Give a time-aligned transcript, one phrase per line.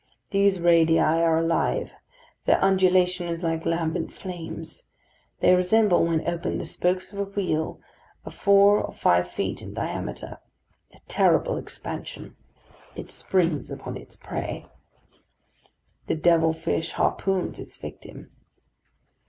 [0.31, 1.91] These radii are alive:
[2.45, 4.89] their undulation is like lambent flames;
[5.41, 7.79] they resemble, when opened, the spokes of a wheel,
[8.25, 10.39] of four or five feet in diameter.
[10.91, 12.35] A terrible expansion!
[12.95, 14.65] It springs upon its prey.
[16.07, 18.31] The devil fish harpoons its victim.